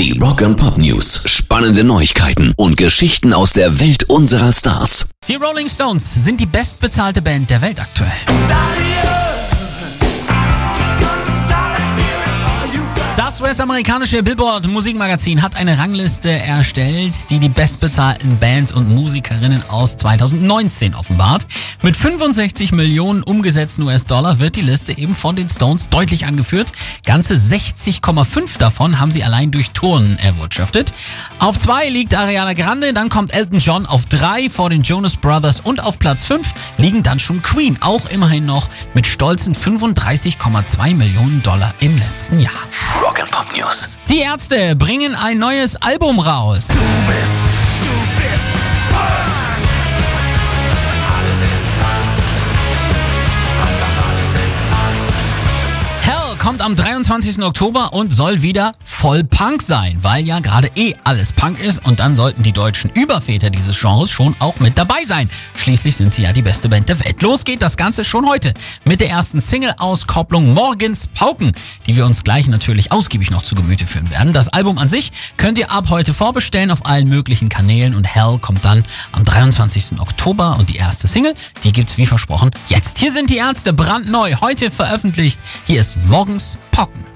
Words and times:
Die 0.00 0.18
Rock 0.18 0.40
and 0.40 0.56
Pop 0.56 0.78
News. 0.78 1.24
Spannende 1.26 1.84
Neuigkeiten 1.84 2.54
und 2.56 2.78
Geschichten 2.78 3.34
aus 3.34 3.52
der 3.52 3.80
Welt 3.80 4.04
unserer 4.04 4.50
Stars. 4.50 5.10
Die 5.28 5.34
Rolling 5.34 5.68
Stones 5.68 6.24
sind 6.24 6.40
die 6.40 6.46
bestbezahlte 6.46 7.20
Band 7.20 7.50
der 7.50 7.60
Welt 7.60 7.78
aktuell. 7.78 8.10
US-amerikanische 13.50 14.22
Billboard 14.22 14.68
Musikmagazin 14.68 15.42
hat 15.42 15.56
eine 15.56 15.76
Rangliste 15.76 16.30
erstellt, 16.30 17.30
die 17.30 17.40
die 17.40 17.48
bestbezahlten 17.48 18.38
Bands 18.38 18.70
und 18.70 18.88
Musikerinnen 18.88 19.60
aus 19.68 19.96
2019 19.96 20.94
offenbart. 20.94 21.48
Mit 21.82 21.96
65 21.96 22.70
Millionen 22.70 23.24
umgesetzten 23.24 23.82
US-Dollar 23.82 24.38
wird 24.38 24.54
die 24.54 24.60
Liste 24.60 24.96
eben 24.96 25.16
von 25.16 25.34
den 25.34 25.48
Stones 25.48 25.88
deutlich 25.88 26.26
angeführt. 26.26 26.70
Ganze 27.04 27.34
60,5 27.34 28.56
davon 28.58 29.00
haben 29.00 29.10
sie 29.10 29.24
allein 29.24 29.50
durch 29.50 29.70
Touren 29.70 30.16
erwirtschaftet. 30.20 30.92
Auf 31.40 31.58
zwei 31.58 31.88
liegt 31.88 32.14
Ariana 32.14 32.52
Grande, 32.52 32.92
dann 32.92 33.08
kommt 33.08 33.34
Elton 33.34 33.58
John 33.58 33.84
auf 33.84 34.06
drei 34.06 34.48
vor 34.48 34.70
den 34.70 34.82
Jonas 34.82 35.16
Brothers 35.16 35.58
und 35.58 35.82
auf 35.82 35.98
Platz 35.98 36.22
5 36.22 36.52
liegen 36.78 37.02
dann 37.02 37.18
schon 37.18 37.42
Queen, 37.42 37.78
auch 37.80 38.08
immerhin 38.10 38.46
noch 38.46 38.68
mit 38.94 39.08
stolzen 39.08 39.56
35,2 39.56 40.94
Millionen 40.94 41.42
Dollar 41.42 41.74
im 41.80 41.98
letzten 41.98 42.38
Jahr. 42.38 42.52
Rock 43.20 43.22
and 43.22 43.30
Pop 43.30 43.56
News. 43.56 43.88
Die 44.08 44.20
Ärzte 44.20 44.74
bringen 44.76 45.14
ein 45.14 45.38
neues 45.38 45.76
Album 45.76 46.18
raus. 46.18 46.68
Du 46.68 46.74
bist, 46.74 47.40
du 47.80 48.22
bist 48.22 48.48
Punk. 48.90 49.68
Alles 51.18 51.38
ist 51.54 51.66
Punk. 51.80 52.20
Alles 54.08 54.30
ist 54.34 54.58
Punk. 54.70 55.10
Hell 56.02 56.36
kommt 56.38 56.62
am 56.62 56.74
23. 56.74 57.42
Oktober 57.42 57.92
und 57.92 58.10
soll 58.12 58.42
wieder 58.42 58.72
voll 58.84 59.24
Punk 59.24 59.62
sein, 59.62 59.98
weil 60.00 60.24
ja 60.24 60.40
gerade 60.40 60.70
eh 60.76 60.94
alles 61.04 61.32
Punk 61.32 61.58
ist 61.60 61.84
und 61.84 62.00
dann 62.00 62.16
sollten 62.16 62.42
die 62.42 62.52
deutschen 62.52 62.90
Überväter 62.90 63.50
dieses 63.50 63.78
Genres 63.78 64.10
schon 64.10 64.34
auch 64.38 64.60
mit 64.60 64.78
dabei 64.78 65.04
sein. 65.04 65.28
Schließlich 65.60 65.94
sind 65.94 66.14
sie 66.14 66.22
ja 66.22 66.32
die 66.32 66.40
beste 66.40 66.70
Band 66.70 66.88
der 66.88 66.98
Welt. 67.04 67.20
Los 67.20 67.44
geht 67.44 67.60
das 67.60 67.76
Ganze 67.76 68.02
schon 68.02 68.26
heute 68.26 68.54
mit 68.86 69.02
der 69.02 69.10
ersten 69.10 69.42
Single-Auskopplung 69.42 70.54
Morgens 70.54 71.06
Pauken, 71.06 71.52
die 71.86 71.96
wir 71.96 72.06
uns 72.06 72.24
gleich 72.24 72.48
natürlich 72.48 72.92
ausgiebig 72.92 73.30
noch 73.30 73.42
zu 73.42 73.54
Gemüte 73.54 73.86
führen 73.86 74.08
werden. 74.08 74.32
Das 74.32 74.48
Album 74.48 74.78
an 74.78 74.88
sich 74.88 75.12
könnt 75.36 75.58
ihr 75.58 75.70
ab 75.70 75.90
heute 75.90 76.14
vorbestellen 76.14 76.70
auf 76.70 76.86
allen 76.86 77.10
möglichen 77.10 77.50
Kanälen 77.50 77.94
und 77.94 78.04
Hell 78.04 78.38
kommt 78.40 78.64
dann 78.64 78.82
am 79.12 79.22
23. 79.22 80.00
Oktober 80.00 80.56
und 80.58 80.70
die 80.70 80.76
erste 80.76 81.08
Single, 81.08 81.34
die 81.62 81.72
gibt's 81.72 81.98
wie 81.98 82.06
versprochen 82.06 82.50
jetzt. 82.68 82.96
Hier 82.96 83.12
sind 83.12 83.28
die 83.28 83.36
Ärzte 83.36 83.74
brandneu, 83.74 84.36
heute 84.40 84.70
veröffentlicht. 84.70 85.40
Hier 85.66 85.82
ist 85.82 85.98
Morgens 86.06 86.56
Pauken. 86.70 87.09